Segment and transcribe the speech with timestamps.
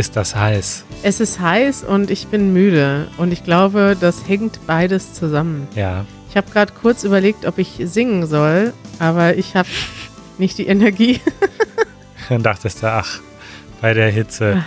[0.00, 0.84] Ach, ist das heiß.
[1.02, 3.08] Es ist heiß und ich bin müde.
[3.18, 5.68] Und ich glaube, das hängt beides zusammen.
[5.74, 6.06] Ja.
[6.30, 9.68] Ich habe gerade kurz überlegt, ob ich singen soll, aber ich habe
[10.38, 11.20] nicht die Energie.
[12.30, 13.20] Dann dachtest du, ach,
[13.82, 14.64] bei der Hitze.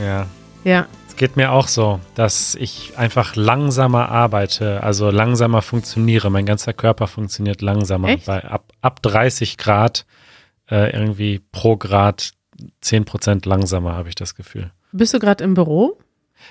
[0.00, 0.26] Ja.
[0.64, 0.86] ja.
[1.06, 6.30] Es geht mir auch so, dass ich einfach langsamer arbeite, also langsamer funktioniere.
[6.30, 8.08] Mein ganzer Körper funktioniert langsamer.
[8.08, 8.26] Echt?
[8.26, 10.06] Bei ab, ab 30 Grad
[10.70, 12.37] äh, irgendwie pro Grad
[12.80, 14.70] 10 Prozent langsamer, habe ich das Gefühl.
[14.92, 15.98] Bist du gerade im Büro?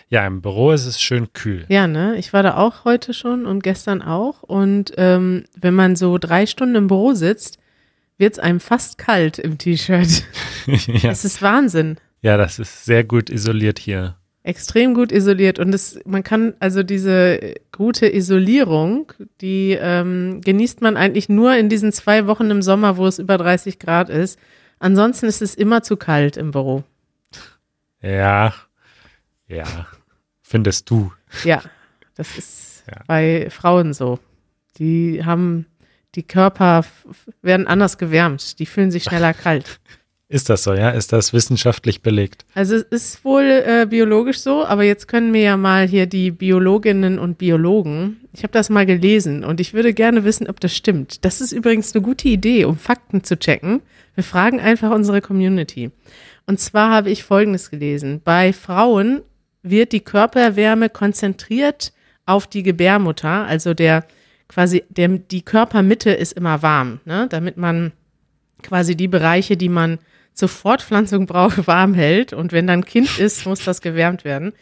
[0.09, 1.65] Ja, im Büro ist es schön kühl.
[1.69, 2.17] Ja, ne?
[2.17, 4.43] Ich war da auch heute schon und gestern auch.
[4.43, 7.57] Und ähm, wenn man so drei Stunden im Büro sitzt,
[8.17, 10.23] wird es einem fast kalt im T-Shirt.
[10.65, 11.11] ja.
[11.11, 11.97] Es ist Wahnsinn.
[12.21, 14.15] ja, das ist sehr gut isoliert hier.
[14.43, 15.59] Extrem gut isoliert.
[15.59, 21.67] Und es, man kann also diese gute Isolierung, die ähm, genießt man eigentlich nur in
[21.67, 24.39] diesen zwei Wochen im Sommer, wo es über 30 Grad ist.
[24.79, 26.83] Ansonsten ist es immer zu kalt im Büro.
[28.01, 28.53] Ja,
[29.47, 29.87] ja,
[30.41, 31.11] findest du.
[31.43, 31.61] Ja,
[32.15, 33.01] das ist Ja.
[33.07, 34.19] bei Frauen so.
[34.77, 35.65] Die haben,
[36.15, 36.85] die Körper
[37.41, 38.59] werden anders gewärmt.
[38.59, 39.79] Die fühlen sich schneller kalt.
[40.29, 40.89] Ist das so, ja?
[40.89, 42.45] Ist das wissenschaftlich belegt?
[42.53, 46.31] Also es ist wohl äh, biologisch so, aber jetzt können mir ja mal hier die
[46.31, 50.75] Biologinnen und Biologen, ich habe das mal gelesen und ich würde gerne wissen, ob das
[50.75, 51.23] stimmt.
[51.23, 53.81] Das ist übrigens eine gute Idee, um Fakten zu checken.
[54.15, 55.91] Wir fragen einfach unsere Community.
[56.45, 58.19] Und zwar habe ich Folgendes gelesen.
[58.21, 59.21] Bei Frauen
[59.63, 61.93] wird die Körperwärme konzentriert
[62.25, 64.05] auf die Gebärmutter, also der
[64.49, 67.27] quasi der, die Körpermitte ist immer warm, ne?
[67.29, 67.93] damit man
[68.61, 69.99] quasi die Bereiche, die man
[70.37, 72.33] zur Fortpflanzung braucht, warm hält.
[72.33, 74.53] Und wenn dann Kind ist, muss das gewärmt werden.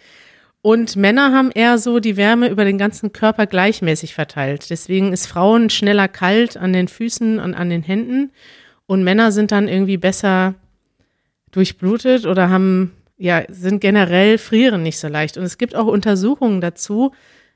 [0.62, 4.72] Und Männer haben eher so die Wärme über den ganzen Körper gleichmäßig verteilt.
[4.72, 8.32] Deswegen ist Frauen schneller kalt an den Füßen und an den Händen.
[8.88, 10.56] Und Männer sind dann irgendwie besser
[11.52, 15.38] durchblutet oder haben, ja, sind generell frieren nicht so leicht.
[15.38, 17.12] Und es gibt auch Untersuchungen dazu,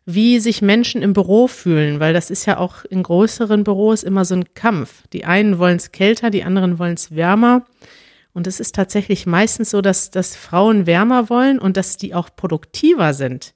[0.05, 4.25] wie sich Menschen im Büro fühlen, weil das ist ja auch in größeren Büros immer
[4.25, 5.03] so ein Kampf.
[5.13, 7.65] Die einen wollen es kälter, die anderen wollen es wärmer.
[8.39, 12.33] Und es ist tatsächlich meistens so, dass, dass Frauen wärmer wollen und dass die auch
[12.33, 13.53] produktiver sind.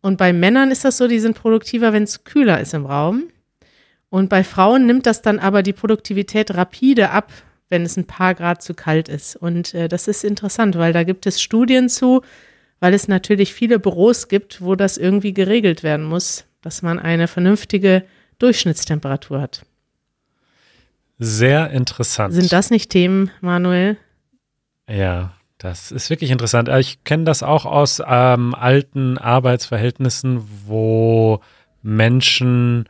[0.00, 3.24] Und bei Männern ist das so, die sind produktiver, wenn es kühler ist im Raum.
[4.08, 7.34] Und bei Frauen nimmt das dann aber die Produktivität rapide ab,
[7.68, 9.36] wenn es ein paar Grad zu kalt ist.
[9.36, 12.22] Und äh, das ist interessant, weil da gibt es Studien zu,
[12.80, 17.28] weil es natürlich viele Büros gibt, wo das irgendwie geregelt werden muss, dass man eine
[17.28, 18.04] vernünftige
[18.38, 19.66] Durchschnittstemperatur hat.
[21.18, 22.32] Sehr interessant.
[22.32, 23.98] Sind das nicht Themen, Manuel?
[24.88, 26.68] Ja, das ist wirklich interessant.
[26.68, 31.40] Äh, Ich kenne das auch aus ähm, alten Arbeitsverhältnissen, wo
[31.82, 32.86] Menschen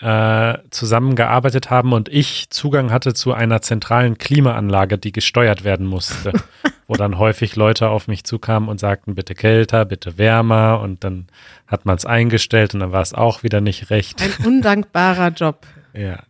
[0.00, 6.32] äh, zusammengearbeitet haben und ich Zugang hatte zu einer zentralen Klimaanlage, die gesteuert werden musste,
[6.86, 11.28] wo dann häufig Leute auf mich zukamen und sagten, bitte kälter, bitte wärmer und dann
[11.66, 14.20] hat man es eingestellt und dann war es auch wieder nicht recht.
[14.20, 15.66] Ein undankbarer Job.
[15.98, 16.24] Ja.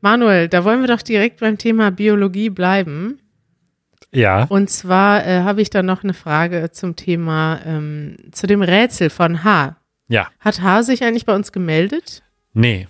[0.00, 3.20] Manuel, da wollen wir doch direkt beim Thema Biologie bleiben.
[4.14, 8.62] Ja, Und zwar äh, habe ich da noch eine Frage zum Thema, ähm, zu dem
[8.62, 9.76] Rätsel von H.
[10.08, 10.28] ja.
[10.40, 12.22] Hat H sich eigentlich bei uns gemeldet?
[12.52, 12.86] Nee,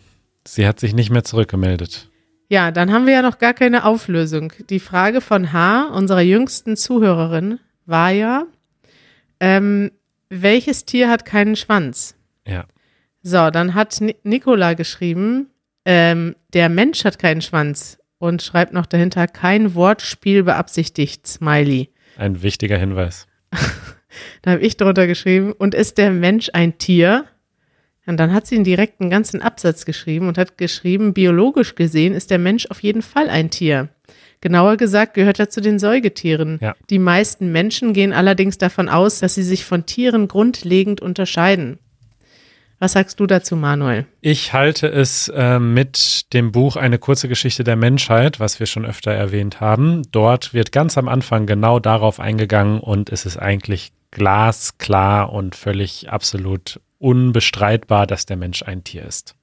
[0.47, 2.11] sie hat sich nicht mehr zurückgemeldet.
[2.49, 4.53] Ja, dann haben wir ja noch gar keine Auflösung.
[4.69, 8.45] Die Frage von H, unserer jüngsten Zuhörerin, war ja,
[9.41, 9.91] ähm,
[10.29, 12.15] welches Tier hat keinen Schwanz?
[12.47, 12.67] Ja.
[13.23, 15.49] So, dann hat Ni Nicola geschrieben,
[15.87, 21.91] ähm, der Mensch hat keinen Schwanz und schreibt noch dahinter, kein Wortspiel beabsichtigt, Smiley.
[22.17, 23.27] Ein wichtiger Hinweis.
[24.43, 27.25] Da habe ich drunter geschrieben, und ist der Mensch ein Tier?
[28.07, 32.31] Und dann hat sie einen direkten ganzen Absatz geschrieben und hat geschrieben, biologisch gesehen ist
[32.31, 33.89] der Mensch auf jeden Fall ein Tier.
[34.41, 36.61] Genauer gesagt gehört er zu den Säugetieren.
[36.63, 36.77] Ja.
[36.91, 41.81] Die meisten Menschen gehen allerdings davon aus, dass sie sich von Tieren grundlegend unterscheiden.
[42.79, 44.07] Was sagst du dazu, Manuel?
[44.21, 48.85] Ich halte es äh, mit dem Buch Eine kurze Geschichte der Menschheit, was wir schon
[48.85, 50.03] öfter erwähnt haben.
[50.11, 56.11] Dort wird ganz am Anfang genau darauf eingegangen und es ist eigentlich glasklar und völlig
[56.11, 59.35] absolut unbestreitbar, dass der Mensch ein Tier ist.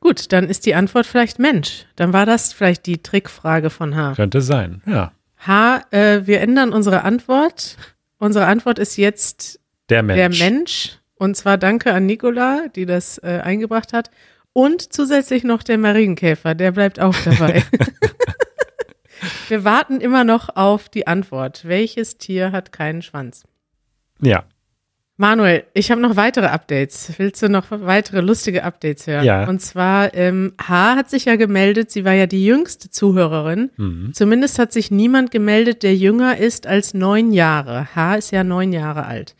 [0.00, 1.86] Gut, dann ist die Antwort vielleicht Mensch.
[1.96, 4.14] Dann war das vielleicht die Trickfrage von H.
[4.14, 5.12] Könnte sein, ja.
[5.46, 7.76] H, äh, wir ändern unsere Antwort.
[8.18, 10.38] Unsere Antwort ist jetzt Der Mensch.
[10.38, 10.95] der Mensch.
[11.16, 14.10] Und zwar danke an Nicola, die das äh, eingebracht hat.
[14.52, 17.62] Und zusätzlich noch der Marienkäfer, der bleibt auch dabei.
[19.48, 21.66] Wir warten immer noch auf die Antwort.
[21.66, 23.44] Welches Tier hat keinen Schwanz?
[24.20, 24.44] Ja.
[25.18, 27.12] Manuel, ich habe noch weitere Updates.
[27.16, 29.24] Willst du noch weitere lustige Updates hören?
[29.24, 29.48] Ja.
[29.48, 33.70] Und zwar, ähm, H hat sich ja gemeldet, sie war ja die jüngste Zuhörerin.
[33.78, 34.12] Mhm.
[34.12, 37.94] Zumindest hat sich niemand gemeldet, der jünger ist als neun Jahre.
[37.94, 39.34] H ist ja neun Jahre alt.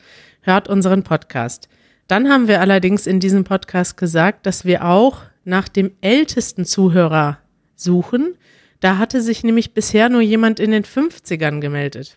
[0.47, 1.69] Hört unseren Podcast.
[2.07, 7.41] Dann haben wir allerdings in diesem Podcast gesagt, dass wir auch nach dem ältesten Zuhörer
[7.75, 8.37] suchen.
[8.79, 12.17] Da hatte sich nämlich bisher nur jemand in den 50ern gemeldet.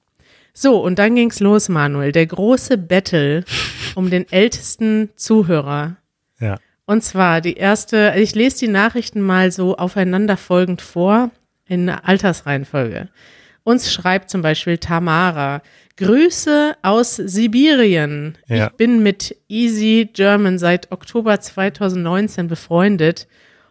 [0.53, 2.11] So, und dann ging's los, Manuel.
[2.11, 3.45] Der große Battle
[3.95, 5.95] um den ältesten Zuhörer.
[6.39, 6.59] Ja.
[6.85, 11.31] Und zwar die erste, ich lese die Nachrichten mal so aufeinanderfolgend vor
[11.67, 13.09] in Altersreihenfolge.
[13.63, 15.63] Uns schreibt zum Beispiel Tamara,
[15.99, 18.37] Grüße aus Sibirien.
[18.47, 18.67] Ja.
[18.67, 23.27] Ich bin mit Easy German seit Oktober 2019 befreundet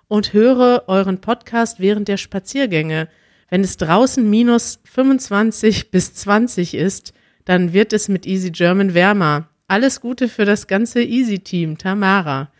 [0.08, 3.08] und höre euren Podcast während der Spaziergänge.
[3.48, 7.14] Wenn es draußen minus 25 bis 20 ist,
[7.46, 9.48] dann wird es mit Easy German wärmer.
[9.66, 12.52] Alles Gute für das ganze Easy-Team, Tamara.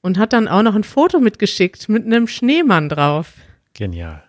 [0.00, 3.34] Und hat dann auch noch ein Foto mitgeschickt mit einem Schneemann drauf.
[3.74, 4.24] Genial.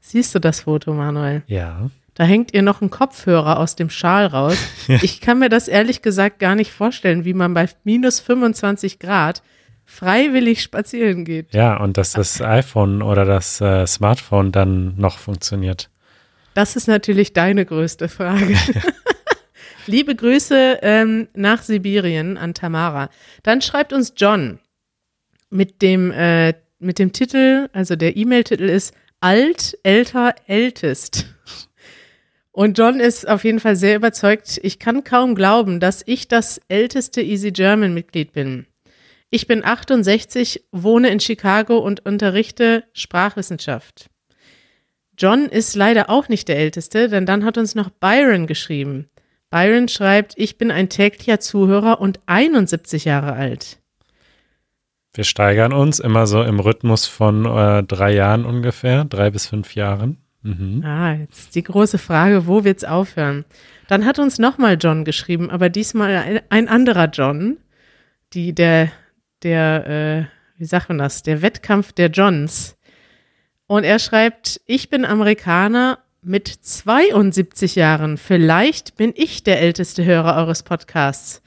[0.00, 1.42] Siehst du das Foto, Manuel?
[1.46, 1.90] Ja.
[2.20, 4.58] Da hängt ihr noch ein Kopfhörer aus dem Schal raus.
[5.00, 9.42] Ich kann mir das ehrlich gesagt gar nicht vorstellen, wie man bei minus 25 Grad
[9.86, 11.54] freiwillig spazieren geht.
[11.54, 15.88] Ja, und dass das iPhone oder das äh, Smartphone dann noch funktioniert.
[16.52, 18.54] Das ist natürlich deine größte Frage.
[19.86, 23.08] Liebe Grüße ähm, nach Sibirien an Tamara.
[23.44, 24.58] Dann schreibt uns John
[25.48, 31.24] mit dem, äh, mit dem Titel, also der E-Mail-Titel ist Alt, älter, ältest.
[32.52, 34.58] Und John ist auf jeden Fall sehr überzeugt.
[34.62, 38.66] Ich kann kaum glauben, dass ich das älteste Easy German Mitglied bin.
[39.30, 44.10] Ich bin 68, wohne in Chicago und unterrichte Sprachwissenschaft.
[45.16, 49.08] John ist leider auch nicht der Älteste, denn dann hat uns noch Byron geschrieben.
[49.50, 53.78] Byron schreibt, ich bin ein täglicher Zuhörer und 71 Jahre alt.
[55.12, 59.74] Wir steigern uns immer so im Rhythmus von äh, drei Jahren ungefähr, drei bis fünf
[59.74, 60.19] Jahren.
[60.42, 60.82] Mhm.
[60.84, 63.44] Ah, jetzt die große Frage, wo wird's aufhören?
[63.88, 67.58] Dann hat uns nochmal John geschrieben, aber diesmal ein, ein anderer John.
[68.32, 68.90] Die, der,
[69.42, 71.22] der, äh, wie sagt man das?
[71.22, 72.76] Der Wettkampf der Johns.
[73.66, 78.16] Und er schreibt, ich bin Amerikaner mit 72 Jahren.
[78.16, 81.42] Vielleicht bin ich der älteste Hörer eures Podcasts.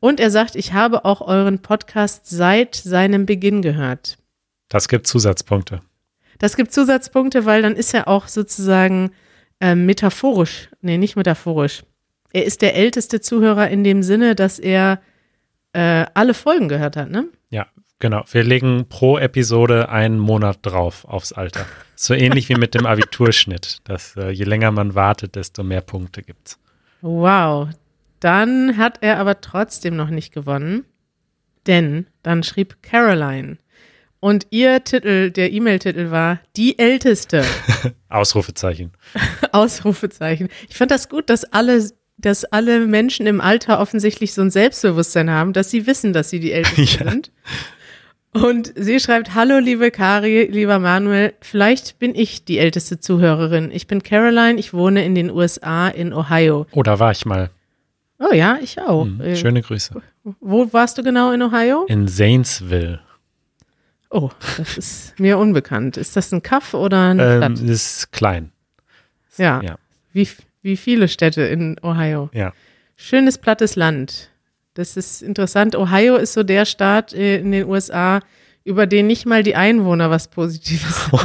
[0.00, 4.18] Und er sagt, ich habe auch euren Podcast seit seinem Beginn gehört.
[4.68, 5.82] Das gibt Zusatzpunkte.
[6.40, 9.12] Das gibt Zusatzpunkte, weil dann ist er auch sozusagen
[9.60, 11.84] äh, metaphorisch, nee, nicht metaphorisch.
[12.32, 15.00] Er ist der älteste Zuhörer in dem Sinne, dass er
[15.74, 17.28] äh, alle Folgen gehört hat, ne?
[17.50, 17.66] Ja,
[17.98, 18.24] genau.
[18.32, 21.66] Wir legen pro Episode einen Monat drauf aufs Alter.
[21.94, 23.78] So ähnlich wie mit dem Abiturschnitt.
[23.84, 26.58] Dass äh, je länger man wartet, desto mehr Punkte gibt's.
[27.02, 27.68] Wow.
[28.20, 30.86] Dann hat er aber trotzdem noch nicht gewonnen,
[31.66, 33.58] denn dann schrieb Caroline.
[34.20, 37.42] Und ihr Titel, der E-Mail-Titel war Die Älteste.
[38.10, 38.92] Ausrufezeichen.
[39.52, 40.48] Ausrufezeichen.
[40.68, 45.30] Ich fand das gut, dass alle, dass alle Menschen im Alter offensichtlich so ein Selbstbewusstsein
[45.30, 47.10] haben, dass sie wissen, dass sie die Ältesten Ja.
[47.10, 47.32] sind.
[48.32, 53.70] Und sie schreibt, hallo liebe Kari, lieber Manuel, vielleicht bin ich die älteste Zuhörerin.
[53.72, 56.66] Ich bin Caroline, ich wohne in den USA in Ohio.
[56.70, 57.50] Oh, da war ich mal.
[58.20, 59.04] Oh ja, ich auch.
[59.06, 60.00] Hm, Äh, Schöne Grüße.
[60.40, 61.86] Wo warst du genau in Ohio?
[61.88, 63.00] In Zanesville.
[64.10, 65.96] Oh, das ist mir unbekannt.
[65.96, 67.68] Ist das ein Kaff oder eine Ähm, Stadt?
[67.68, 68.50] ist klein.
[69.36, 69.60] Ja.
[69.62, 69.76] ja.
[70.12, 70.28] Wie,
[70.62, 72.28] wie viele Städte in Ohio?
[72.32, 72.52] Ja.
[72.96, 74.30] Schönes plattes Land.
[74.74, 75.76] Das ist interessant.
[75.76, 78.20] Ohio ist so der Staat äh, in den USA,
[78.64, 81.08] über den nicht mal die Einwohner was Positives.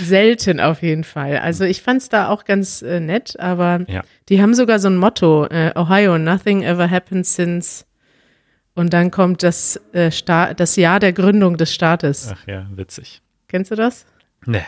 [0.00, 1.38] Selten auf jeden Fall.
[1.38, 4.02] Also ich fand es da auch ganz äh, nett, aber Ja.
[4.28, 7.84] die haben sogar so ein Motto, äh, Ohio, nothing ever happened since.
[8.74, 12.32] Und dann kommt das, äh, Sta das Jahr der Gründung des Staates.
[12.32, 13.22] Ach ja, witzig.
[13.48, 14.04] Kennst du das?
[14.46, 14.64] Nee.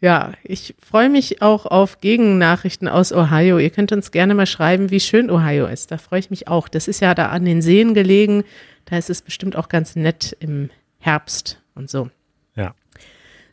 [0.00, 3.58] Ja, ich freue mich auch auf Gegennachrichten aus Ohio.
[3.58, 5.90] Ihr könnt uns gerne mal schreiben, wie schön Ohio ist.
[5.90, 6.68] Da freue ich mich auch.
[6.68, 8.44] Das ist ja da an den Seen gelegen.
[8.84, 12.10] Da ist es bestimmt auch ganz nett im Herbst und so.
[12.54, 12.74] Ja.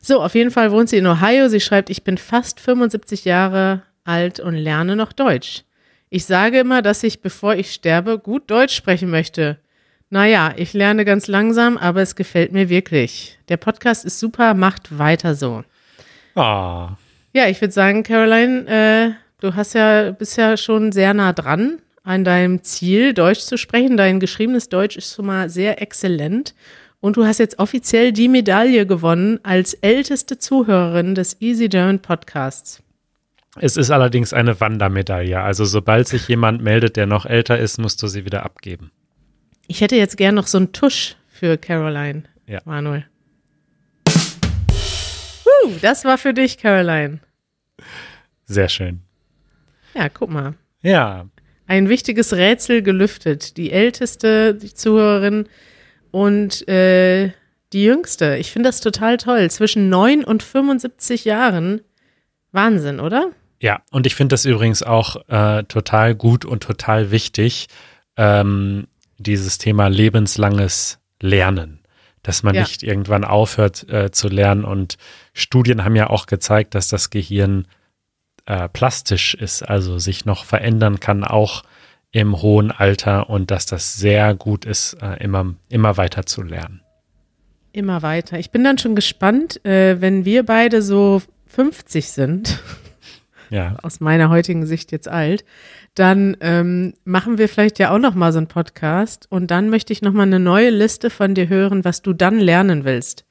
[0.01, 1.47] So, auf jeden Fall wohnt sie in Ohio.
[1.49, 5.63] Sie schreibt, ich bin fast 75 Jahre alt und lerne noch Deutsch.
[6.09, 9.57] Ich sage immer, dass ich, bevor ich sterbe, gut Deutsch sprechen möchte.
[10.09, 13.39] Naja, ich lerne ganz langsam, aber es gefällt mir wirklich.
[13.49, 15.63] Der Podcast ist super, macht weiter so.
[16.35, 16.95] Ah,
[17.33, 21.79] Ja, ich würde sagen, Caroline, äh, du hast ja, bist ja schon sehr nah dran
[22.03, 23.97] an deinem Ziel, Deutsch zu sprechen.
[23.97, 26.53] Dein geschriebenes Deutsch ist schon mal sehr exzellent.
[27.01, 32.81] Und du hast jetzt offiziell die Medaille gewonnen als älteste Zuhörerin des Easy German Podcasts.
[33.59, 35.39] Es ist allerdings eine Wandermedaille.
[35.41, 38.91] Also sobald sich jemand meldet, der noch älter ist, musst du sie wieder abgeben.
[39.67, 42.61] Ich hätte jetzt gern noch so einen Tusch für Caroline, Ja.
[42.65, 43.05] Manuel.
[44.07, 47.19] Uh, das war für dich, Caroline.
[48.45, 49.01] Sehr schön.
[49.95, 50.53] Ja, guck mal.
[50.81, 51.25] Ja,
[51.67, 53.57] Ein wichtiges Rätsel gelüftet.
[53.57, 55.47] Die älteste die Zuhörerin
[56.11, 57.31] und äh,
[57.73, 58.37] die jüngste.
[58.37, 59.49] Ich finde das total toll.
[59.49, 61.81] Zwischen 9 und 75 Jahren.
[62.51, 63.31] Wahnsinn, oder?
[63.59, 67.67] Ja, und ich finde das übrigens auch äh, total gut und total wichtig,
[68.15, 68.85] ähm,
[69.17, 71.79] dieses Thema lebenslanges Lernen,
[72.23, 72.61] dass man Ja.
[72.61, 74.65] nicht irgendwann aufhört äh, zu lernen.
[74.65, 74.97] Und
[75.33, 77.67] Studien haben ja auch gezeigt, dass das Gehirn
[78.45, 81.63] äh, plastisch ist, also sich noch verändern kann, auch
[82.11, 86.81] im hohen Alter und dass das sehr gut ist, äh, immer, immer weiter zu lernen.
[87.73, 88.39] Immer weiter.
[88.39, 92.59] Ich bin dann schon gespannt, äh, wenn wir beide so 50 sind,
[93.49, 95.43] Ja, aus meiner heutigen Sicht jetzt alt,
[95.95, 99.93] dann ähm, machen wir vielleicht ja auch noch mal so einen Podcast und dann möchte
[99.93, 103.25] ich noch mal eine neue Liste von dir hören, was du dann lernen willst.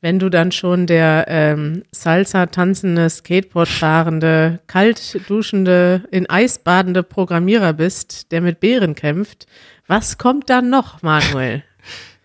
[0.00, 7.04] Wenn du dann schon der ähm, Salsa tanzende, Skateboard fahrende, kalt duschende, in Eis badende
[7.04, 9.46] Programmierer bist, der mit Bären kämpft,
[9.86, 11.62] was kommt dann noch, Manuel?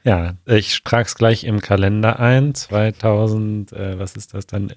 [0.03, 2.55] Ja, ich trage es gleich im Kalender ein.
[2.55, 4.71] 2000, äh, was ist das dann?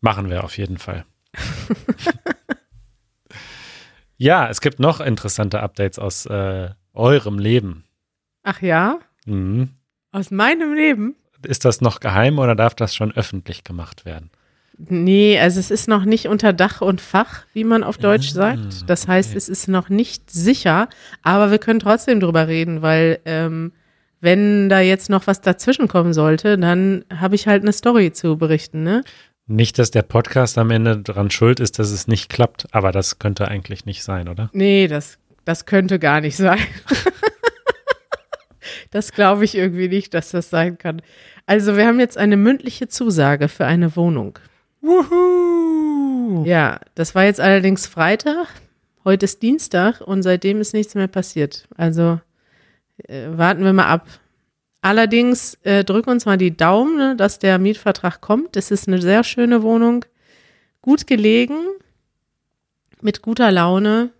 [0.00, 1.04] Machen wir auf jeden Fall.
[4.22, 7.84] ja, es gibt noch interessante Updates aus äh, eurem Leben.
[8.44, 9.70] Ach ja, Mhm.
[10.10, 11.16] aus meinem Leben?
[11.46, 14.30] Ist das noch geheim oder darf das schon öffentlich gemacht werden?
[14.78, 18.88] Nee, also es ist noch nicht unter Dach und Fach, wie man auf Deutsch sagt.
[18.88, 19.38] Das heißt, okay.
[19.38, 20.88] es ist noch nicht sicher,
[21.22, 23.72] aber wir können trotzdem drüber reden, weil ähm,
[24.20, 28.38] wenn da jetzt noch was dazwischen kommen sollte, dann habe ich halt eine Story zu
[28.38, 29.02] berichten, ne?
[29.46, 33.18] Nicht, dass der Podcast am Ende dran schuld ist, dass es nicht klappt, aber das
[33.18, 34.50] könnte eigentlich nicht sein, oder?
[34.52, 36.60] Nee, das, das könnte gar nicht sein.
[38.90, 41.02] das glaube ich irgendwie nicht, dass das sein kann.
[41.46, 44.38] Also wir haben jetzt eine mündliche Zusage für eine Wohnung.
[44.80, 46.44] Wuhu!
[46.44, 48.46] Ja, das war jetzt allerdings Freitag.
[49.04, 51.66] Heute ist Dienstag und seitdem ist nichts mehr passiert.
[51.76, 52.20] Also
[53.08, 54.06] äh, warten wir mal ab.
[54.82, 58.56] Allerdings äh, drück uns mal die Daumen, ne, dass der Mietvertrag kommt.
[58.56, 60.04] Es ist eine sehr schöne Wohnung,
[60.82, 61.56] gut gelegen,
[63.00, 64.10] mit guter Laune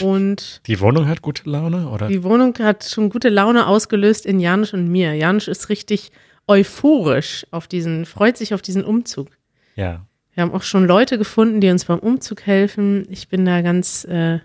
[0.00, 2.08] und Die Wohnung hat gute Laune, oder?
[2.08, 5.14] die Wohnung hat schon gute Laune ausgelöst in Janusz und mir.
[5.14, 6.10] Janusz ist richtig
[6.48, 9.28] euphorisch auf diesen, freut sich auf diesen Umzug.
[9.76, 10.04] Ja.
[10.34, 13.06] Wir haben auch schon Leute gefunden, die uns beim Umzug helfen.
[13.10, 14.40] Ich bin da ganz, äh,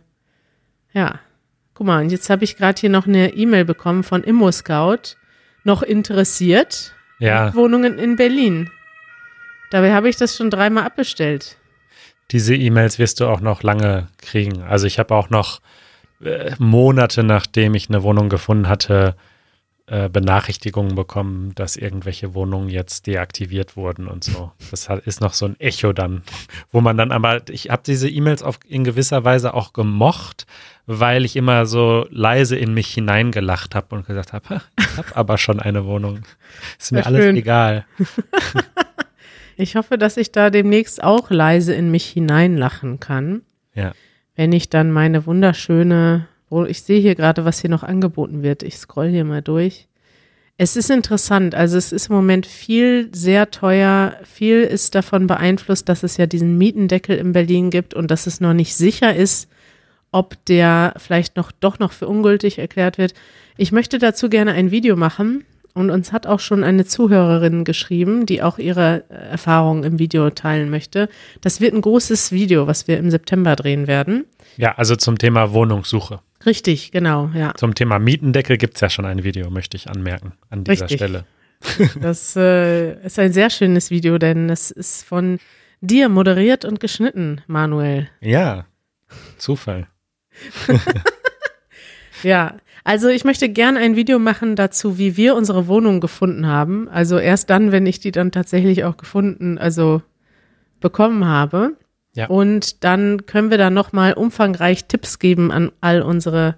[0.93, 1.19] ja.
[1.73, 5.17] Guck mal, und jetzt habe ich gerade hier noch eine E-Mail bekommen von ImmoScout.
[5.63, 6.93] Noch interessiert?
[7.19, 8.69] Ja, Wohnungen in Berlin.
[9.71, 11.57] Dabei habe ich das schon dreimal abbestellt.
[12.31, 14.61] diese E-Mails wirst du auch noch lange kriegen.
[14.63, 15.61] Also ich habe auch noch
[16.23, 19.15] äh, Monate, nachdem ich eine Wohnung gefunden hatte,
[19.87, 24.51] äh, Benachrichtigungen bekommen, dass irgendwelche Wohnungen jetzt deaktiviert wurden und so.
[24.71, 26.23] Das hat, ist noch so ein Echo dann,
[26.71, 30.45] wo man dann aber, ich habe diese E-Mails auf in gewisser Weise auch gemocht,
[30.85, 35.37] weil ich immer so leise in mich hineingelacht habe und gesagt habe, ich habe aber
[35.37, 36.21] schon eine Wohnung.
[36.79, 37.35] Ist mir alles schön.
[37.35, 37.85] egal.
[39.55, 43.43] Ich hoffe, dass ich da demnächst auch leise in mich hineinlachen kann,
[43.75, 43.91] Ja.
[44.35, 48.63] wenn ich dann meine wunderschöne, wo ich sehe hier gerade, was hier noch angeboten wird.
[48.63, 49.87] Ich scroll hier mal durch.
[50.57, 51.55] Es ist interessant.
[51.55, 54.15] Also es ist im Moment viel sehr teuer.
[54.23, 58.39] Viel ist davon beeinflusst, dass es ja diesen Mietendeckel in Berlin gibt und dass es
[58.39, 59.49] noch nicht sicher ist,
[60.11, 63.15] ob der vielleicht noch doch noch für ungültig erklärt wird.
[63.57, 65.43] Ich möchte dazu gerne ein Video machen
[65.73, 70.29] und uns hat auch schon eine Zuhörerin geschrieben, die auch ihre äh, Erfahrungen im Video
[70.29, 71.09] teilen möchte.
[71.41, 74.25] Das wird ein großes Video, was wir im September drehen werden.
[74.57, 76.19] Ja, also zum Thema Wohnungssuche.
[76.45, 77.53] Richtig, genau, ja.
[77.55, 80.99] Zum Thema Mietendeckel gibt es ja schon ein Video, möchte ich anmerken, an dieser Richtig.
[80.99, 81.25] Stelle.
[82.01, 85.39] Das äh, ist ein sehr schönes Video, denn es ist von
[85.79, 88.09] dir moderiert und geschnitten, Manuel.
[88.19, 88.65] Ja,
[89.37, 89.87] Zufall.
[92.23, 96.89] Ja, also ich möchte gern ein Video machen dazu, wie wir unsere Wohnung gefunden haben.
[96.89, 100.01] Also erst dann, wenn ich die dann tatsächlich auch gefunden, also
[100.79, 101.75] bekommen habe.
[102.13, 102.27] Ja.
[102.27, 106.55] Und dann können wir da nochmal umfangreich Tipps geben an all unsere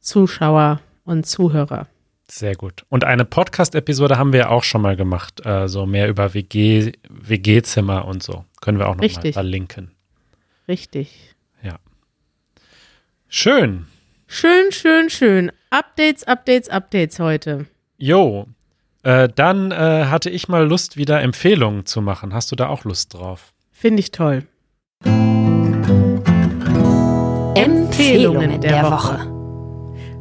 [0.00, 1.86] Zuschauer und Zuhörer.
[2.28, 2.84] Sehr gut.
[2.88, 8.04] Und eine Podcast-Episode haben wir auch schon mal gemacht, äh, so mehr über WG, WG-Zimmer
[8.04, 8.44] und so.
[8.60, 9.34] Können wir auch noch mal Richtig.
[9.34, 9.92] verlinken.
[10.66, 11.36] Richtig.
[13.28, 13.86] Schön.
[14.28, 15.52] Schön, schön, schön.
[15.70, 17.66] Updates, Updates, Updates heute.
[17.98, 18.46] Jo.
[19.02, 22.32] Äh, dann äh, hatte ich mal Lust, wieder Empfehlungen zu machen.
[22.34, 23.52] Hast du da auch Lust drauf?
[23.72, 24.44] Finde ich toll.
[27.54, 29.18] Empfehlungen der Woche.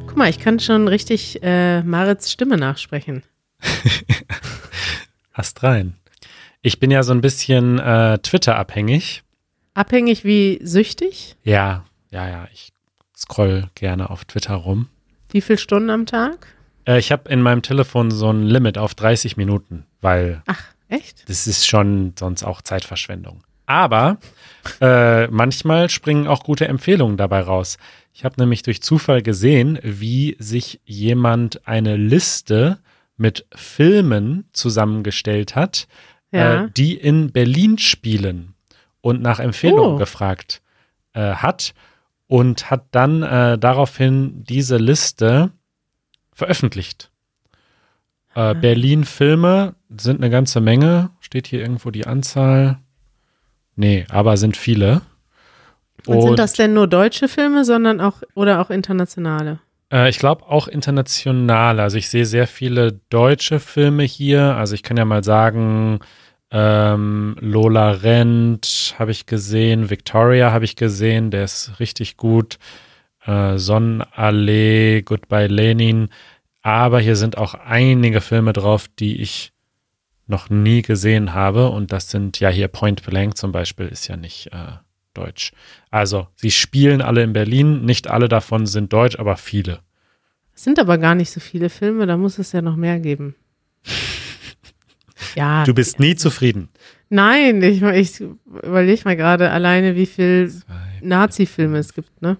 [0.07, 3.23] Guck mal, ich kann schon richtig äh, Marits Stimme nachsprechen.
[5.33, 5.95] Hast rein.
[6.61, 9.23] Ich bin ja so ein bisschen äh, Twitter-abhängig.
[9.73, 11.35] Abhängig wie süchtig?
[11.43, 12.47] Ja, ja, ja.
[12.53, 12.71] Ich
[13.15, 14.87] scroll gerne auf Twitter rum.
[15.29, 16.47] Wie viele Stunden am Tag?
[16.87, 21.29] Äh, ich habe in meinem Telefon so ein Limit auf 30 Minuten, weil Ach, echt?
[21.29, 23.43] das ist schon sonst auch Zeitverschwendung.
[23.65, 24.17] Aber
[24.81, 27.77] äh, manchmal springen auch gute Empfehlungen dabei raus.
[28.13, 32.79] Ich habe nämlich durch Zufall gesehen, wie sich jemand eine Liste
[33.17, 35.87] mit Filmen zusammengestellt hat,
[36.31, 36.65] Ja.
[36.65, 38.53] äh, die in Berlin spielen
[39.01, 39.97] und nach Empfehlungen Oh.
[39.97, 40.61] gefragt
[41.13, 41.73] äh, hat
[42.27, 45.51] und hat dann äh, daraufhin diese Liste
[46.33, 47.11] veröffentlicht.
[48.33, 51.11] Äh, Berlin-Filme sind eine ganze Menge.
[51.21, 52.79] Steht hier irgendwo die Anzahl?
[53.75, 55.01] Nee, aber sind viele.
[56.07, 59.59] Und, sind das denn nur deutsche Filme, sondern auch oder auch internationale?
[59.91, 61.79] Äh, ich glaube auch international.
[61.79, 64.55] Also ich sehe sehr viele deutsche Filme hier.
[64.55, 65.99] Also ich kann ja mal sagen,
[66.51, 72.59] ähm, Lola Rent habe ich gesehen, Victoria habe ich gesehen, der ist richtig gut.
[73.25, 76.09] Äh, Sonnenallee, Goodbye Lenin.
[76.61, 79.51] Aber hier sind auch einige Filme drauf, die ich
[80.27, 81.69] noch nie gesehen habe.
[81.69, 84.73] Und das sind ja hier Point Blank zum Beispiel, ist ja nicht äh,
[85.13, 85.51] deutsch.
[85.91, 87.85] Also, sie spielen alle in Berlin.
[87.85, 89.79] Nicht alle davon sind deutsch, aber viele.
[90.55, 93.35] Es sind aber gar nicht so viele Filme, da muss es ja noch mehr geben.
[95.33, 95.63] Ja.
[95.65, 96.69] Du bist nie zufrieden.
[97.09, 100.51] Nein, ich, ich überlege mal gerade alleine, wie viel
[101.01, 102.37] Nazi-Filme es gibt, ne?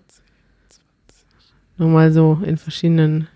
[1.77, 3.27] Nur mal so in verschiedenen.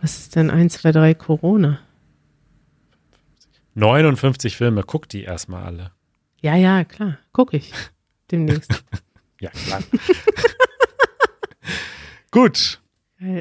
[0.00, 1.78] Was ist denn 1, 2, 3 Corona?
[3.74, 5.92] 59 Filme, guck die erstmal alle.
[6.40, 7.18] Ja, ja, klar.
[7.32, 7.72] Guck ich.
[8.30, 8.84] Demnächst.
[9.42, 9.82] Ja, klar.
[12.30, 12.78] Gut.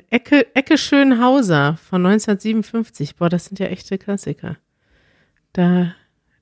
[0.10, 3.18] Ecke, Ecke Schönhauser von 1957.
[3.18, 4.56] Boah, das sind ja echte Klassiker.
[5.52, 5.94] Da,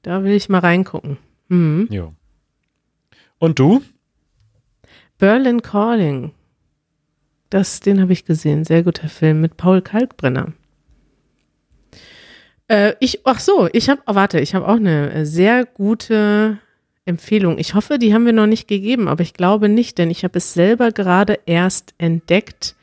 [0.03, 1.17] da will ich mal reingucken.
[1.47, 1.87] Mhm.
[1.89, 2.13] Jo.
[3.39, 3.81] Und du?
[5.17, 6.33] Berlin Calling.
[7.49, 8.63] Das, den habe ich gesehen.
[8.63, 10.53] Sehr guter Film mit Paul Kalkbrenner.
[12.69, 16.57] Äh, ich, ach so, ich habe, oh, warte, ich habe auch eine äh, sehr gute
[17.05, 17.57] Empfehlung.
[17.59, 20.37] Ich hoffe, die haben wir noch nicht gegeben, aber ich glaube nicht, denn ich habe
[20.37, 22.75] es selber gerade erst entdeckt.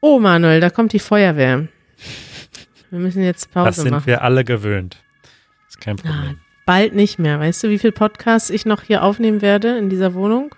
[0.00, 1.68] Oh, Manuel, da kommt die Feuerwehr.
[2.90, 4.06] Wir müssen jetzt Pause Das sind machen.
[4.06, 4.98] wir alle gewöhnt.
[5.68, 6.40] Ist kein Ah, Problem.
[6.66, 7.40] bald nicht mehr.
[7.40, 10.54] Weißt du, wie viele Podcasts ich noch hier aufnehmen werde in dieser Wohnung?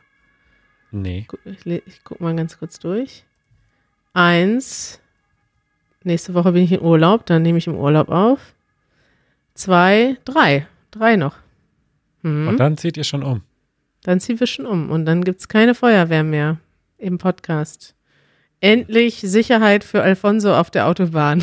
[0.91, 1.27] Nee.
[1.45, 3.25] Ich, ich guck mal ganz kurz durch.
[4.15, 5.01] Eins.
[6.05, 8.55] Nächste Woche bin ich in Urlaub, dann nehme ich im Urlaub auf.
[9.55, 10.67] Zwei, drei.
[10.91, 11.37] Drei noch.
[12.23, 12.49] Mhm.
[12.49, 13.43] Und dann zieht ihr schon um.
[14.03, 16.59] Dann ziehen wir schon um und dann gibt es keine Feuerwehr mehr
[16.99, 17.95] im Podcast.
[18.61, 21.43] Endlich Sicherheit für Alfonso auf der Autobahn.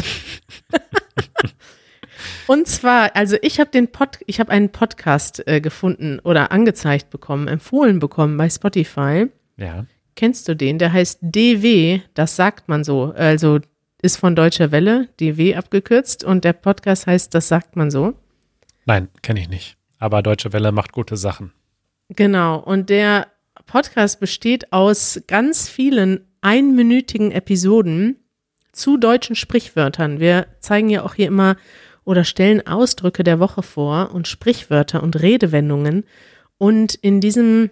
[2.47, 7.09] und zwar, also ich habe den Pod, ich habe einen Podcast äh, gefunden oder angezeigt
[7.09, 9.27] bekommen, empfohlen bekommen bei Spotify.
[9.57, 9.85] Ja.
[10.15, 10.77] Kennst du den?
[10.77, 13.13] Der heißt DW, das sagt man so.
[13.15, 13.59] Also
[14.01, 18.13] ist von Deutscher Welle, DW abgekürzt und der Podcast heißt Das sagt man so.
[18.85, 19.77] Nein, kenne ich nicht.
[19.99, 21.51] Aber Deutsche Welle macht gute Sachen.
[22.09, 23.27] Genau, und der
[23.65, 28.17] Podcast besteht aus ganz vielen einminütigen Episoden
[28.71, 30.19] zu deutschen Sprichwörtern.
[30.19, 31.55] Wir zeigen ja auch hier immer
[32.03, 36.03] oder stellen Ausdrücke der Woche vor und Sprichwörter und Redewendungen.
[36.57, 37.69] Und in diesem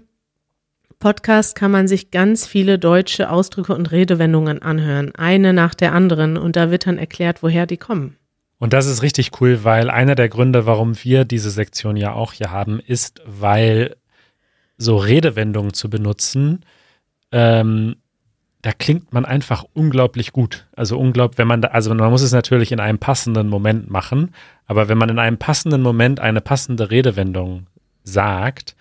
[1.00, 6.38] Podcast kann man sich ganz viele deutsche Ausdrücke und Redewendungen anhören, eine nach der anderen.
[6.38, 8.18] Und da wird dann erklärt, woher die kommen.
[8.58, 12.34] Und das ist richtig cool, weil einer der Gründe, warum wir diese Sektion ja auch
[12.34, 13.96] hier haben, ist, weil
[14.78, 16.66] so Redewendungen zu benutzen,
[17.32, 17.96] ähm,
[18.62, 20.68] da klingt man einfach unglaublich gut.
[20.76, 24.34] Also unglaublich, wenn man da, also man muss es natürlich in einem passenden Moment machen,
[24.66, 27.68] aber wenn man in einem passenden Moment eine passende Redewendung
[28.04, 28.76] sagt,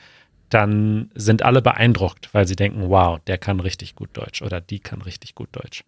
[0.51, 4.81] dann sind alle beeindruckt, weil sie denken, wow, der kann richtig gut Deutsch oder die
[4.81, 5.85] kann richtig gut Deutsch.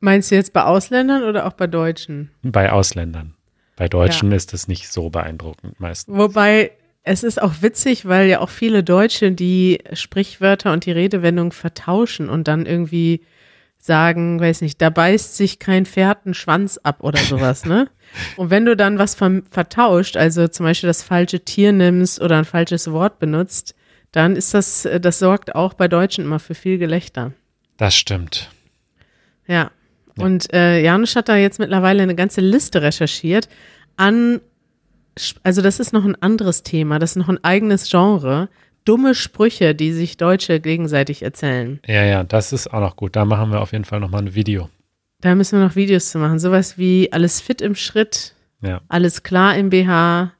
[0.00, 2.30] Meinst du jetzt bei Ausländern oder auch bei Deutschen?
[2.42, 3.34] Bei Ausländern.
[3.76, 6.16] Bei Deutschen ist es nicht so beeindruckend meistens.
[6.16, 6.72] Wobei
[7.04, 12.28] es ist auch witzig, weil ja auch viele Deutsche die Sprichwörter und die Redewendung vertauschen
[12.28, 13.22] und dann irgendwie
[13.78, 17.88] sagen, weiß nicht, da beißt sich kein Pferd einen Schwanz ab oder sowas, ne?
[18.36, 22.38] Und wenn du dann was ver vertauscht, also zum Beispiel das falsche Tier nimmst oder
[22.38, 23.74] ein falsches Wort benutzt,
[24.12, 27.32] dann ist das, äh, das sorgt auch bei Deutschen immer für viel Gelächter.
[27.76, 28.50] Das stimmt.
[29.46, 29.70] Ja.
[30.16, 33.48] Und äh, Janusz hat da jetzt mittlerweile eine ganze Liste recherchiert
[33.96, 34.40] an,
[35.44, 38.48] also das ist noch ein anderes Thema, das ist noch ein eigenes Genre,
[38.84, 41.78] dumme Sprüche, die sich Deutsche gegenseitig erzählen.
[41.86, 43.14] Ja, ja, das ist auch noch gut.
[43.14, 44.68] Da machen wir auf jeden Fall nochmal ein Video.
[45.20, 46.38] Da müssen wir noch Videos zu machen.
[46.40, 48.80] Sowas wie alles fit im Schritt, Ja.
[48.88, 50.32] alles klar im BH,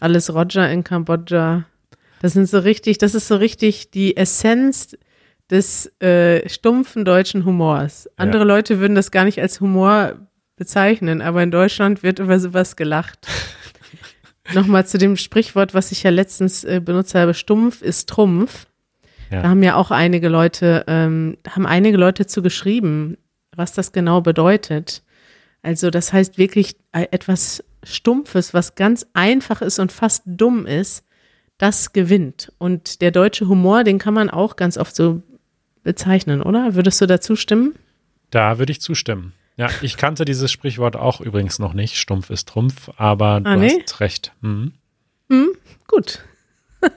[0.00, 1.64] alles Roger in Kambodscha.
[2.20, 4.96] Das sind so richtig, das ist so richtig die Essenz
[5.50, 8.08] des äh, stumpfen deutschen Humors.
[8.16, 10.16] Andere Leute würden das gar nicht als Humor
[10.56, 13.26] bezeichnen, aber in Deutschland wird über sowas gelacht.
[14.54, 18.66] Nochmal zu dem Sprichwort, was ich ja letztens äh, benutzt habe, stumpf ist Trumpf.
[19.30, 19.42] Ja.
[19.42, 23.18] Da haben ja auch einige Leute, ähm, haben einige Leute zu geschrieben,
[23.54, 25.02] was das genau bedeutet.
[25.62, 31.04] Also das heißt wirklich äh, etwas Stumpfes, was ganz einfach ist und fast dumm ist,
[31.58, 32.52] das gewinnt.
[32.58, 35.22] Und der deutsche Humor, den kann man auch ganz oft so
[35.82, 36.74] bezeichnen, oder?
[36.74, 37.74] Würdest du dazu stimmen?
[38.30, 39.32] Da würde ich zustimmen.
[39.56, 41.96] Ja, ich kannte dieses Sprichwort auch übrigens noch nicht.
[41.96, 43.80] Stumpf ist Trumpf, aber du Ah, nee?
[43.82, 44.32] hast recht.
[44.40, 44.72] Mhm.
[45.88, 46.20] Gut.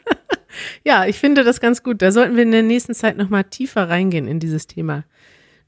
[0.83, 2.01] ja, ich finde das ganz gut.
[2.01, 5.05] Da sollten wir in der nächsten Zeit nochmal tiefer reingehen in dieses Thema.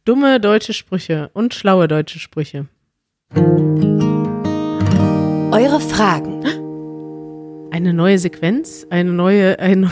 [0.05, 2.67] Dumme deutsche Sprüche und schlaue deutsche Sprüche.
[5.51, 6.43] Eure Fragen.
[7.73, 9.89] Eine neue Sequenz, eine neue, ein,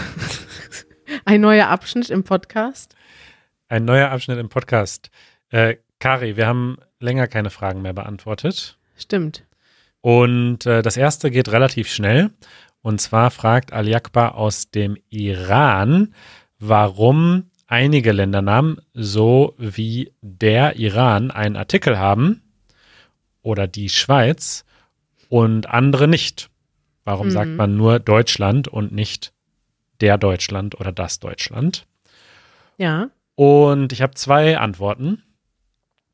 [1.26, 2.94] ein neuer Abschnitt im Podcast.
[3.70, 5.10] Ein neuer Abschnitt im Podcast.
[5.50, 8.78] Äh, Kari, wir haben länger keine Fragen mehr beantwortet.
[8.96, 9.48] Stimmt.
[10.00, 12.30] Und äh, das erste geht relativ schnell.
[12.84, 16.14] Und zwar fragt Al-Yakba aus dem Iran,
[16.60, 22.44] warum einige Ländernamen, so wie der Iran, einen Artikel haben
[23.42, 24.66] oder die Schweiz
[25.30, 26.51] und andere nicht.
[27.04, 27.32] Warum Mhm.
[27.32, 29.34] sagt man nur Deutschland und nicht
[30.02, 31.86] der Deutschland oder das Deutschland?
[32.78, 33.10] Ja.
[33.36, 35.24] Und ich habe zwei Antworten.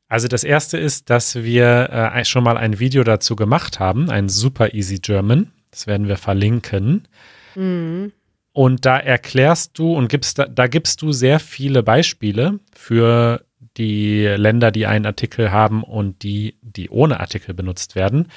[0.08, 4.28] Also das erste ist, dass wir äh, schon mal ein Video dazu gemacht haben, ein
[4.28, 5.52] Super Easy German.
[5.70, 7.06] Das werden wir verlinken.
[7.54, 8.12] Mhm.
[8.52, 13.44] Und da erklärst du und gibst da, da gibst du sehr viele Beispiele für
[13.76, 18.28] die Länder, die einen Artikel haben und die, die ohne Artikel benutzt werden.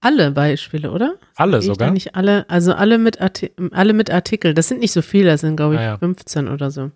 [0.00, 1.14] Alle Beispiele, oder?
[1.36, 1.90] Alle Sehe sogar.
[1.90, 4.54] Nicht alle, also alle mit, Arti alle mit Artikel.
[4.54, 5.98] Das sind nicht so viele, das sind, glaube ich, Ah, ja.
[5.98, 6.90] 15 oder so.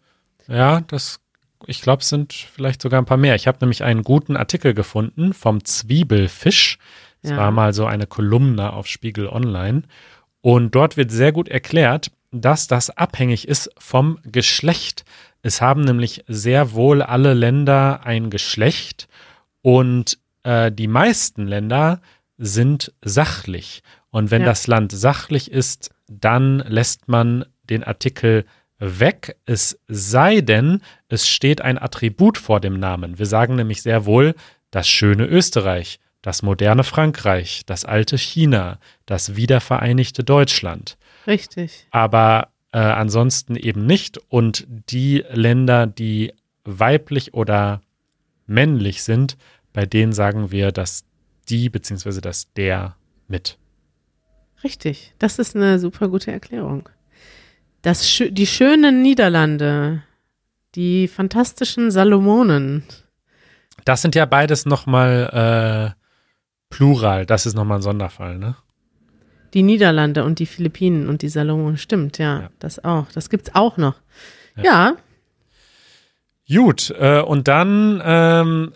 [0.49, 1.21] Ja, das,
[1.67, 3.35] ich glaube, es sind vielleicht sogar ein paar mehr.
[3.35, 6.79] Ich habe nämlich einen guten Artikel gefunden vom Zwiebelfisch.
[7.23, 7.37] Es Ja.
[7.37, 9.83] war mal so eine Kolumne auf Spiegel Online.
[10.43, 15.05] Und dort wird sehr gut erklärt, dass das abhängig ist vom Geschlecht.
[15.43, 19.09] Es haben nämlich sehr wohl alle Länder ein Geschlecht
[19.63, 22.01] und äh, die meisten Länder
[22.43, 23.83] sind sachlich.
[24.11, 24.49] Und wenn Ja.
[24.49, 28.45] das Land sachlich ist, dann lässt man den Artikel
[28.79, 33.19] weg, es sei denn, es steht ein Attribut vor dem Namen.
[33.19, 34.35] Wir sagen nämlich sehr wohl
[34.71, 40.97] das schöne Österreich, das moderne Frankreich, das alte China, das wiedervereinigte Deutschland.
[41.27, 41.87] Richtig.
[41.91, 44.19] Aber äh, ansonsten eben nicht.
[44.29, 46.33] Und die Länder, die
[46.65, 47.83] weiblich oder
[48.47, 49.37] männlich sind,
[49.73, 51.05] bei denen sagen wir, dass
[51.51, 52.21] die bzw.
[52.21, 52.97] dass der
[53.29, 53.59] mit.
[54.65, 55.15] Richtig.
[55.19, 56.89] Das ist eine super gute Erklärung.
[57.83, 60.03] Das, die schönen Niederlande,
[60.75, 62.85] die fantastischen Salomonen.
[63.85, 66.01] Das sind ja beides nochmal äh,
[66.69, 67.25] Plural.
[67.27, 68.57] Das ist nochmal ein Sonderfall, ne?
[69.55, 71.79] Die Niederlande und die Philippinen und die Salomonen.
[71.79, 72.51] Stimmt, ja, Ja.
[72.59, 73.11] das auch.
[73.13, 73.97] Das gibt's auch noch.
[74.57, 74.63] Ja.
[74.63, 74.97] Ja,
[76.53, 78.73] Gut, äh, und dann ähm,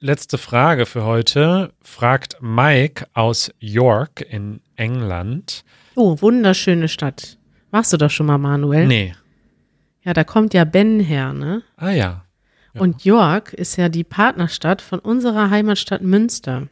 [0.00, 1.72] letzte Frage für heute.
[1.82, 5.64] Fragt Mike aus York in England.
[5.94, 7.38] Oh, wunderschöne Stadt.
[7.70, 8.86] Warst du doch schon mal, Manuel?
[8.86, 9.14] Nee.
[10.02, 11.62] Ja, da kommt ja Ben her, ne?
[11.76, 12.24] Ah ja.
[12.74, 12.80] Ja.
[12.80, 16.68] Und York ist ja die Partnerstadt von unserer Heimatstadt Münster.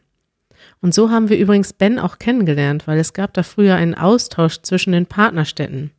[0.81, 4.61] Und so haben wir übrigens Ben auch kennengelernt, weil es gab da früher einen Austausch
[4.61, 5.91] zwischen den Partnerstädten.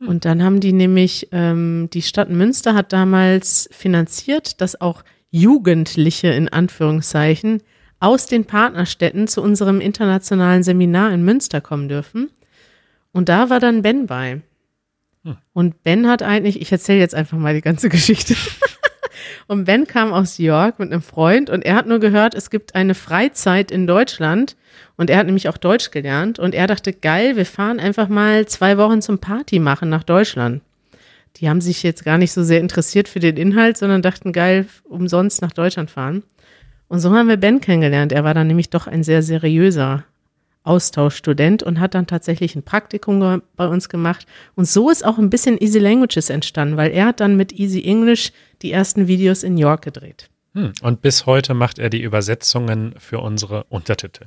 [0.00, 6.28] Und dann haben die nämlich, ähm, die Stadt Münster hat damals finanziert, dass auch Jugendliche
[6.28, 7.62] in Anführungszeichen
[8.00, 12.30] aus den Partnerstädten zu unserem internationalen Seminar in Münster kommen dürfen.
[13.12, 14.40] Und da war dann Ben bei.
[15.52, 18.34] Und Ben hat eigentlich, ich erzähle jetzt einfach mal die ganze Geschichte.
[19.46, 22.74] Und Ben kam aus York mit einem Freund und er hat nur gehört, es gibt
[22.74, 24.56] eine Freizeit in Deutschland
[24.96, 28.46] und er hat nämlich auch Deutsch gelernt und er dachte, geil, wir fahren einfach mal
[28.46, 30.62] zwei Wochen zum Party machen nach Deutschland.
[31.38, 34.66] Die haben sich jetzt gar nicht so sehr interessiert für den Inhalt, sondern dachten, geil,
[34.84, 36.24] umsonst nach Deutschland fahren.
[36.88, 38.12] Und so haben wir Ben kennengelernt.
[38.12, 40.04] Er war dann nämlich doch ein sehr seriöser
[40.64, 44.26] Austauschstudent und hat dann tatsächlich ein Praktikum bei uns gemacht.
[44.54, 47.84] Und so ist auch ein bisschen Easy Languages entstanden, weil er hat dann mit Easy
[47.84, 50.28] English die ersten Videos in York gedreht.
[50.54, 50.72] Hm.
[50.82, 54.26] Und bis heute macht er die Übersetzungen für unsere Untertitel.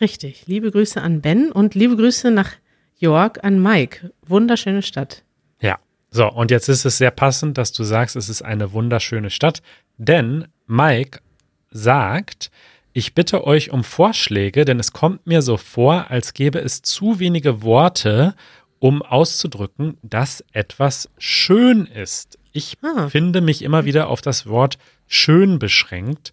[0.00, 0.44] Richtig.
[0.46, 2.52] Liebe Grüße an Ben und liebe Grüße nach
[2.96, 4.12] York an Mike.
[4.26, 5.22] Wunderschöne Stadt.
[5.60, 5.78] Ja.
[6.14, 9.62] So, und jetzt ist es sehr passend, dass du sagst, es ist eine wunderschöne Stadt,
[9.98, 11.18] denn Mike
[11.72, 12.52] sagt,
[12.92, 17.18] ich bitte euch um Vorschläge, denn es kommt mir so vor, als gäbe es zu
[17.18, 18.36] wenige Worte,
[18.78, 22.38] um auszudrücken, dass etwas schön ist.
[22.52, 23.08] Ich Ah.
[23.08, 26.32] finde mich immer wieder auf das Wort schön beschränkt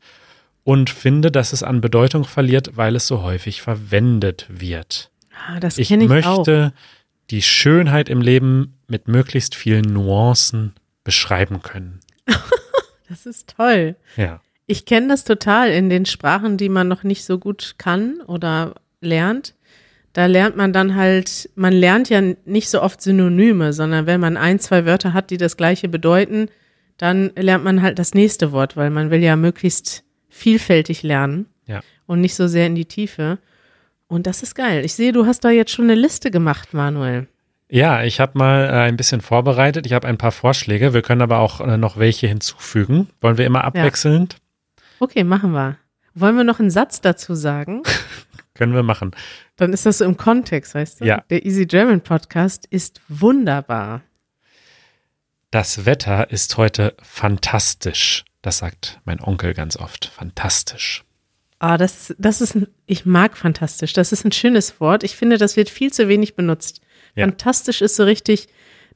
[0.64, 5.10] und finde, dass es an Bedeutung verliert, weil es so häufig verwendet wird.
[5.48, 6.38] Ah, das Ich kenne ich auch.
[6.38, 6.72] möchte
[7.30, 12.00] die Schönheit im Leben mit möglichst vielen Nuancen beschreiben können.
[13.10, 13.98] Das ist toll.
[14.16, 14.40] Ja.
[14.68, 18.76] Ich kenne das total in den Sprachen, die man noch nicht so gut kann oder
[19.02, 19.54] lernt.
[20.14, 24.38] Da lernt man dann halt, man lernt ja nicht so oft Synonyme, sondern wenn man
[24.38, 26.48] ein, zwei Wörter hat, die das gleiche bedeuten,
[26.96, 31.82] dann lernt man halt das nächste Wort, weil man will ja möglichst vielfältig lernen Ja.
[32.08, 33.40] und nicht so sehr in die Tiefe.
[34.12, 34.84] Und das ist geil.
[34.84, 37.30] Ich sehe, du hast da jetzt schon eine Liste gemacht, Manuel.
[37.70, 39.86] Ja, ich habe mal äh, ein bisschen vorbereitet.
[39.86, 40.94] Ich habe ein paar Vorschläge.
[40.94, 43.08] Wir können aber auch äh, noch welche hinzufügen.
[43.22, 44.36] Wollen wir immer abwechselnd?
[45.00, 45.78] Okay, machen wir.
[46.14, 47.84] Wollen wir noch einen Satz dazu sagen?
[48.54, 49.12] Können wir machen.
[49.56, 51.06] Dann ist das so im Kontext, weißt du?
[51.06, 51.24] Ja.
[51.30, 54.02] Der Easy German Podcast ist wunderbar.
[55.52, 58.26] Das Wetter ist heute fantastisch.
[58.42, 60.08] Das sagt mein Onkel ganz oft.
[60.08, 61.06] Fantastisch.
[61.64, 63.94] Ah, das, das ist, ein, ich mag fantastisch.
[63.94, 65.04] Das ist ein schönes Wort.
[65.04, 66.82] Ich finde, das wird viel zu wenig benutzt.
[67.14, 67.26] Ja.
[67.26, 68.48] Fantastisch ist so richtig,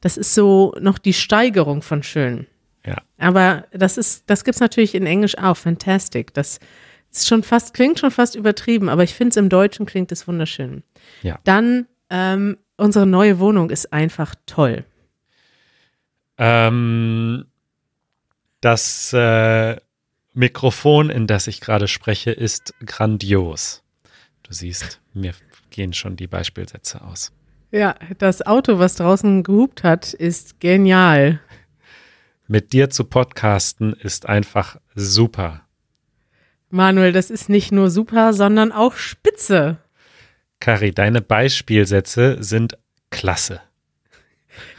[0.01, 2.47] das ist so noch die Steigerung von schön.
[2.83, 2.95] Ja.
[3.19, 5.57] Aber das ist, das gibt's natürlich in Englisch auch.
[5.57, 6.33] Fantastic.
[6.33, 6.59] Das
[7.11, 10.27] ist schon fast, klingt schon fast übertrieben, aber ich finde es im Deutschen klingt es
[10.27, 10.81] wunderschön.
[11.21, 11.37] Ja.
[11.43, 14.85] Dann, ähm, unsere neue Wohnung ist einfach toll.
[16.39, 17.45] Ähm,
[18.59, 19.77] das äh,
[20.35, 23.83] Mikrofon, in das ich gerade spreche, ist grandios.
[24.43, 25.33] Du siehst, mir
[25.69, 27.31] gehen schon die Beispielsätze aus.
[27.71, 31.39] Ja, das Auto, was draußen gehupt hat, ist genial.
[32.47, 35.61] Mit dir zu podcasten ist einfach super.
[36.69, 39.77] Manuel, das ist nicht nur super, sondern auch spitze.
[40.59, 42.77] Kari, deine Beispielsätze sind
[43.09, 43.61] klasse.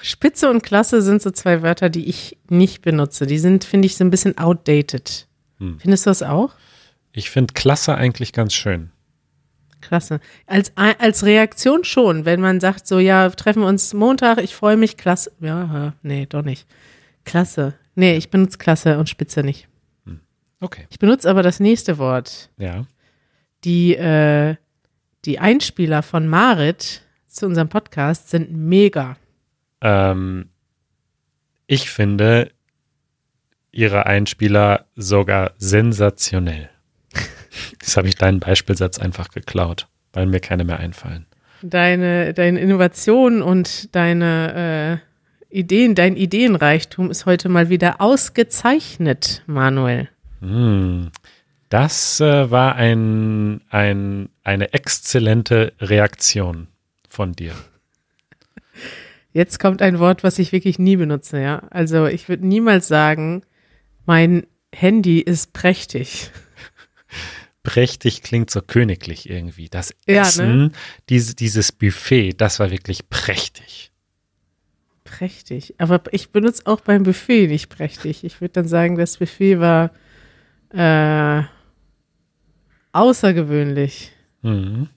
[0.02, 3.26] Spitze und klasse sind so zwei Wörter, die ich nicht benutze.
[3.26, 5.26] Die sind, finde ich, so ein bisschen outdated.
[5.58, 5.78] Hm.
[5.80, 6.54] Findest du das auch?
[7.12, 8.90] Ich finde klasse eigentlich ganz schön.
[9.80, 10.20] Klasse.
[10.46, 14.76] Als, als Reaktion schon, wenn man sagt, so, ja, treffen wir uns Montag, ich freue
[14.76, 15.32] mich, klasse.
[15.40, 16.66] Ja, nee, doch nicht.
[17.24, 17.74] Klasse.
[17.94, 19.68] Nee, ich benutze klasse und spitze nicht.
[20.60, 20.86] Okay.
[20.90, 22.50] Ich benutze aber das nächste Wort.
[22.58, 22.86] Ja.
[23.64, 24.56] Die, äh,
[25.24, 29.16] die Einspieler von Marit zu unserem Podcast sind mega.
[29.80, 30.48] Ähm,
[31.66, 32.52] ich finde
[33.76, 36.70] ihre Einspieler sogar sensationell.
[37.72, 41.26] Jetzt habe ich deinen Beispielsatz einfach geklaut, weil mir keine mehr einfallen.
[41.62, 45.00] Deine, deine Innovation und deine
[45.50, 50.08] äh, Ideen, dein Ideenreichtum ist heute mal wieder ausgezeichnet, Manuel.
[50.40, 51.10] Hm.
[51.68, 56.68] Das äh, war ein, ein, eine exzellente Reaktion
[57.08, 57.52] von dir.
[59.32, 61.62] Jetzt kommt ein Wort, was ich wirklich nie benutze, ja.
[61.70, 63.42] Also ich würde niemals sagen,
[64.06, 66.30] mein Handy ist prächtig.
[67.62, 69.68] Prächtig klingt so königlich irgendwie.
[69.68, 70.20] Das Ja, ne?
[70.20, 70.72] Essen,
[71.08, 73.90] diese, dieses Buffet, das war wirklich prächtig.
[75.02, 75.74] Prächtig.
[75.78, 78.22] Aber ich benutze auch beim Buffet nicht prächtig.
[78.22, 79.90] Ich würde dann sagen, das Buffet war
[80.70, 81.42] äh,
[82.92, 84.12] außergewöhnlich.
[84.42, 84.88] Mhm.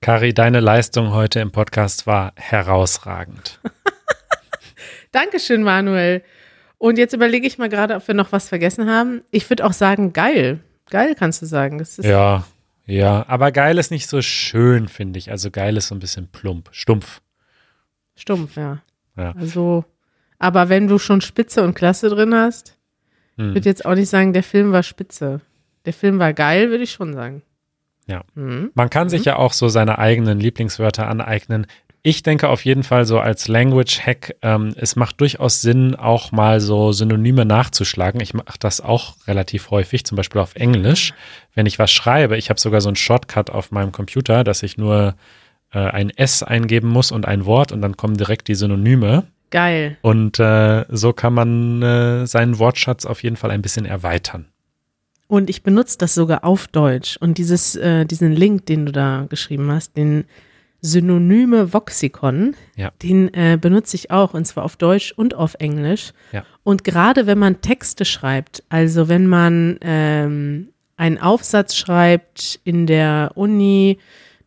[0.00, 3.60] Kari, deine Leistung heute im Podcast war herausragend.
[5.12, 6.24] Dankeschön, Manuel.
[6.82, 9.22] Und jetzt überlege ich mal gerade, ob wir noch was vergessen haben.
[9.30, 10.58] Ich würde auch sagen, geil.
[10.90, 11.80] Geil kannst du sagen.
[11.98, 12.44] Ja,
[12.86, 15.30] ja, aber geil ist nicht so schön, finde ich.
[15.30, 17.20] Also geil ist so ein bisschen plump, stumpf.
[18.16, 18.82] stumpf, ja.
[19.16, 19.30] Ja.
[19.38, 19.84] Also,
[20.40, 22.76] aber wenn du schon Spitze und Klasse drin hast,
[23.36, 23.54] Hm.
[23.54, 25.40] würde jetzt auch nicht sagen, der Film war spitze.
[25.86, 27.42] Der Film war geil, würde ich schon sagen.
[28.08, 28.22] Ja.
[28.34, 28.72] Mhm.
[28.74, 31.66] Man kann sich ja auch so seine eigenen Lieblingswörter aneignen.
[32.04, 36.60] Ich denke auf jeden Fall so als Language-Hack, ähm, es macht durchaus Sinn, auch mal
[36.60, 38.20] so Synonyme nachzuschlagen.
[38.20, 41.14] Ich mache das auch relativ häufig, zum Beispiel auf Englisch.
[41.54, 44.76] Wenn ich was schreibe, ich habe sogar so einen Shortcut auf meinem Computer, dass ich
[44.76, 45.14] nur
[45.72, 49.28] äh, ein S eingeben muss und ein Wort und dann kommen direkt die Synonyme.
[49.50, 49.96] Geil.
[50.02, 54.46] Und äh, so kann man äh, seinen Wortschatz auf jeden Fall ein bisschen erweitern.
[55.28, 57.16] Und ich benutze das sogar auf Deutsch.
[57.16, 60.24] Und dieses, äh, diesen Link, den du da geschrieben hast, den
[60.82, 62.90] Synonyme Voxicon, Ja.
[63.02, 66.12] den äh, benutze ich auch, und zwar auf Deutsch und auf Englisch.
[66.32, 66.44] Ja.
[66.64, 73.30] Und gerade wenn man Texte schreibt, also wenn man ähm, einen Aufsatz schreibt in der
[73.36, 73.98] Uni,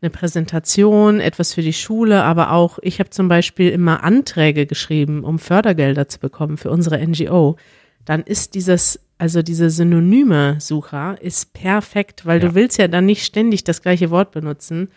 [0.02, 5.24] eine Präsentation, etwas für die Schule, aber auch, ich habe zum Beispiel immer Anträge geschrieben,
[5.24, 7.56] um Fördergelder zu bekommen für unsere NGO,
[8.04, 12.50] dann ist dieses, also diese Synonyme-Sucher ist perfekt, weil Ja.
[12.50, 14.89] du willst ja dann nicht ständig das gleiche Wort benutzen.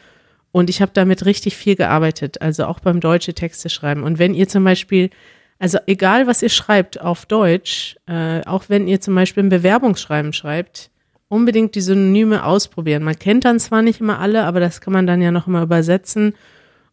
[0.53, 4.03] Und ich habe damit richtig viel gearbeitet, also auch beim deutsche Texte schreiben.
[4.03, 5.11] Und wenn ihr zum Beispiel,
[5.59, 10.33] also egal was ihr schreibt auf Deutsch, äh, auch wenn ihr zum Beispiel ein Bewerbungsschreiben
[10.33, 10.91] schreibt,
[11.29, 13.03] unbedingt die Synonyme ausprobieren.
[13.03, 15.63] Man kennt dann zwar nicht immer alle, aber das kann man dann ja noch mal
[15.63, 16.35] übersetzen.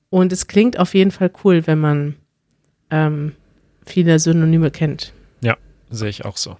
[0.09, 2.15] Und es klingt auf jeden Fall cool, wenn man
[2.91, 3.33] ähm,
[3.85, 5.13] viele Synonyme kennt.
[5.41, 5.57] Ja,
[5.89, 6.57] sehe ich auch so.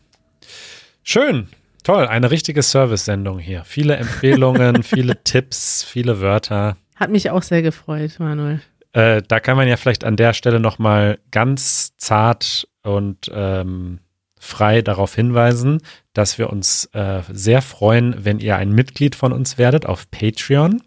[1.04, 1.50] Schön.
[1.84, 3.64] Toll, eine richtige Service-Sendung hier.
[3.64, 6.78] Viele Empfehlungen, viele Tipps, viele Wörter.
[6.96, 8.62] Hat mich auch sehr gefreut, Manuel.
[8.94, 14.00] Äh, da kann man ja vielleicht an der Stelle nochmal ganz zart und ähm,
[14.40, 15.82] frei darauf hinweisen,
[16.14, 20.82] dass wir uns äh, sehr freuen, wenn ihr ein Mitglied von uns werdet auf Patreon.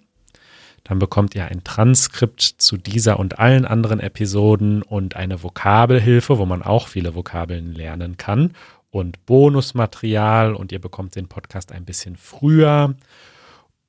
[0.84, 6.46] Dann bekommt ihr ein Transkript zu dieser und allen anderen Episoden und eine Vokabelhilfe, wo
[6.46, 8.54] man auch viele Vokabeln lernen kann
[8.90, 12.94] und Bonusmaterial und ihr bekommt den Podcast ein bisschen früher.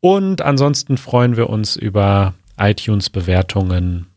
[0.02, 4.08] Und ansonsten freuen wir uns über iTunes-Bewertungen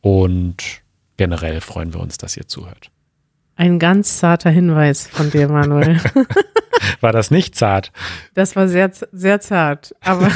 [0.00, 0.82] und
[1.16, 2.90] generell freuen wir uns, dass ihr zuhört.
[3.56, 6.00] Ein ganz zarter Hinweis von dir, Manuel.
[7.00, 7.92] War das nicht zart?
[8.34, 10.30] Das war sehr, sehr zart, aber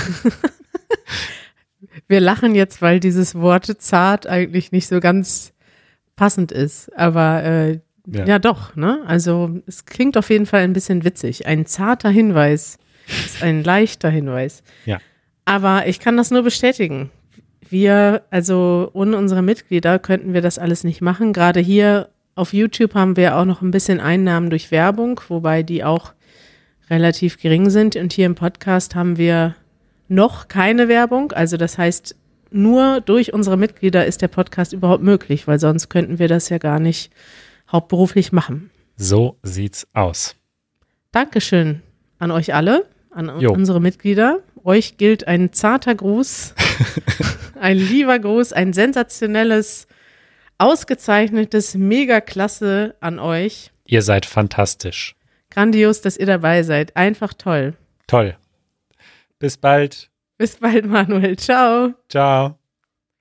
[2.09, 5.53] wir lachen jetzt, weil dieses Wort zart eigentlich nicht so ganz
[6.15, 6.97] passend ist.
[6.97, 8.27] Aber äh, Ja.
[8.27, 8.39] ja.
[8.39, 9.03] doch, ne?
[9.07, 11.47] Also es klingt auf jeden Fall ein bisschen witzig.
[11.47, 14.63] Ein zarter Hinweis ist ein leichter Hinweis.
[14.85, 14.99] Ja.
[15.45, 17.11] Aber ich kann das nur bestätigen.
[17.69, 21.33] Wir, also ohne unsere Mitglieder könnten wir das alles nicht machen.
[21.33, 25.83] Gerade hier auf YouTube haben wir auch noch ein bisschen Einnahmen durch Werbung, wobei die
[25.85, 26.13] auch
[26.91, 27.97] relativ gering sind.
[27.97, 29.57] Und hier im Podcast haben wir
[30.09, 31.33] noch keine Werbung.
[31.33, 32.15] Also das heißt,
[32.51, 36.59] nur durch unsere Mitglieder ist der Podcast überhaupt möglich, weil sonst könnten wir das ja
[36.59, 37.13] gar nicht
[37.71, 38.71] hauptberuflich machen.
[38.97, 40.37] So sieht's aus.
[41.11, 41.83] Dankeschön
[42.19, 43.53] an euch alle, an Jo.
[43.53, 44.41] unsere Mitglieder.
[44.65, 46.55] Euch gilt ein zarter Gruß,
[47.61, 49.87] ein lieber Gruß, ein sensationelles,
[50.59, 53.71] ausgezeichnetes, mega klasse an euch.
[53.87, 55.15] Ihr seid fantastisch.
[55.51, 56.97] Grandios, dass ihr dabei seid.
[56.97, 57.75] Einfach toll.
[58.07, 58.37] Toll.
[59.39, 60.11] Bis bald.
[60.39, 61.37] Bis bald, Manuel.
[61.37, 61.95] Ciao.
[62.09, 62.59] Ciao.